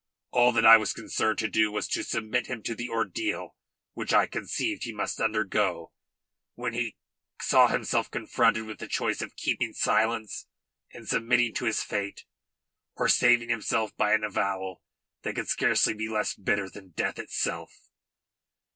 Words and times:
All 0.31 0.51
that 0.53 0.65
I 0.65 0.77
was 0.77 0.93
concerned 0.93 1.37
to 1.37 1.47
do 1.47 1.71
was 1.71 1.87
to 1.89 2.01
submit 2.03 2.47
him 2.47 2.63
to 2.63 2.73
the 2.73 2.89
ordeal 2.89 3.55
which 3.93 4.13
I 4.13 4.25
conceived 4.25 4.83
he 4.83 4.91
must 4.91 5.21
undergo 5.21 5.91
when 6.55 6.73
he 6.73 6.97
saw 7.39 7.67
himself 7.67 8.09
confronted 8.09 8.65
with 8.65 8.79
the 8.79 8.87
choice 8.87 9.21
of 9.21 9.35
keeping 9.35 9.73
silence 9.73 10.47
and 10.91 11.07
submitting 11.07 11.53
to 11.53 11.65
his 11.65 11.83
fate, 11.83 12.25
or 12.95 13.07
saving 13.07 13.49
himself 13.49 13.95
by 13.95 14.13
an 14.15 14.23
avowal 14.23 14.81
that 15.21 15.35
could 15.35 15.49
scarcely 15.49 15.93
be 15.93 16.09
less 16.09 16.33
bitter 16.33 16.67
than 16.67 16.93
death 16.93 17.19
itself." 17.19 17.71